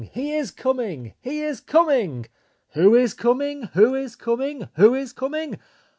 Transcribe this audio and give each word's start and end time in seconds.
HE 0.13 0.33
IS 0.33 0.49
COMING! 0.49 1.13
HE 1.21 1.41
IS 1.43 1.59
COMING! 1.61 2.25
WHO 2.73 2.95
IS 2.95 3.13
COMING??? 3.13 3.61
WHO 3.75 3.93
IS 3.93 4.15
COMING??? 4.15 4.67
WHO 4.73 4.95
IS 4.95 5.13
COMING??? 5.13 5.59